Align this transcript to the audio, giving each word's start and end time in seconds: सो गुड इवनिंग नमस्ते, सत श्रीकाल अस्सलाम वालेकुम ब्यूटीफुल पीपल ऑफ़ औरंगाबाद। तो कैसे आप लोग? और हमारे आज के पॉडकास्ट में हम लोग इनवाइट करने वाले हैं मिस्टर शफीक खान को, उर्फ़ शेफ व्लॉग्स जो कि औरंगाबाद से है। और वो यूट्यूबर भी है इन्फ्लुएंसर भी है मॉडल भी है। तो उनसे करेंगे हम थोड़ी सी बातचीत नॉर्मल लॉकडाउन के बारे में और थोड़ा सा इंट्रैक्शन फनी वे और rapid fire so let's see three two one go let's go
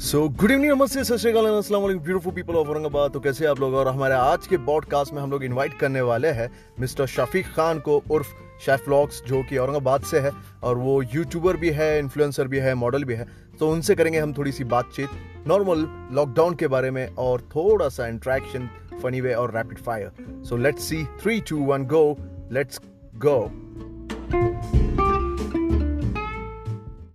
सो 0.00 0.28
गुड 0.28 0.50
इवनिंग 0.50 0.72
नमस्ते, 0.72 1.02
सत 1.04 1.16
श्रीकाल 1.16 1.46
अस्सलाम 1.46 1.82
वालेकुम 1.82 2.02
ब्यूटीफुल 2.04 2.32
पीपल 2.32 2.54
ऑफ़ 2.54 2.68
औरंगाबाद। 2.68 3.10
तो 3.10 3.20
कैसे 3.20 3.46
आप 3.46 3.60
लोग? 3.60 3.74
और 3.74 3.88
हमारे 3.88 4.14
आज 4.14 4.46
के 4.46 4.58
पॉडकास्ट 4.58 5.14
में 5.14 5.20
हम 5.22 5.30
लोग 5.30 5.44
इनवाइट 5.44 5.74
करने 5.78 6.00
वाले 6.00 6.28
हैं 6.28 6.48
मिस्टर 6.80 7.06
शफीक 7.06 7.46
खान 7.46 7.80
को, 7.80 8.02
उर्फ़ 8.10 8.28
शेफ 8.66 8.88
व्लॉग्स 8.88 9.22
जो 9.26 9.42
कि 9.42 9.56
औरंगाबाद 9.56 10.02
से 10.02 10.20
है। 10.20 10.30
और 10.62 10.78
वो 10.78 11.02
यूट्यूबर 11.02 11.56
भी 11.56 11.70
है 11.70 11.98
इन्फ्लुएंसर 11.98 12.48
भी 12.48 12.58
है 12.58 12.74
मॉडल 12.74 13.04
भी 13.04 13.14
है। 13.14 13.26
तो 13.58 13.70
उनसे 13.70 13.94
करेंगे 13.94 14.18
हम 14.18 14.32
थोड़ी 14.32 14.52
सी 14.52 14.64
बातचीत 14.64 15.46
नॉर्मल 15.46 15.86
लॉकडाउन 16.12 16.54
के 16.54 16.68
बारे 16.68 16.90
में 16.90 17.06
और 17.18 17.40
थोड़ा 17.56 17.88
सा 17.88 18.06
इंट्रैक्शन 18.06 18.68
फनी 19.02 19.20
वे 19.20 19.34
और 19.34 19.56
rapid 19.56 19.78
fire 19.78 20.42
so 20.48 20.56
let's 20.56 20.88
see 20.88 21.04
three 21.22 21.40
two 21.40 21.58
one 21.64 21.84
go 21.84 22.16
let's 22.52 22.80
go 23.16 23.40